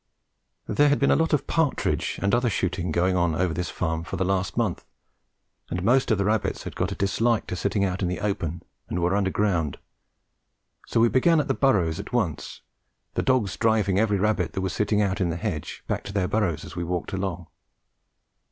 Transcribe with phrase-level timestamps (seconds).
[0.65, 4.03] There had been a lot of partridge and other shooting going on over this farm
[4.03, 4.83] for the last month,
[5.69, 8.63] and most of the rabbits had got a dislike to sitting out in the open,
[8.89, 9.77] and were under ground,
[10.87, 12.61] so we began at the burrows at once,
[13.13, 16.27] the dogs driving every rabbit that was sitting out in the hedge back to their
[16.27, 17.45] burrows as we walked along.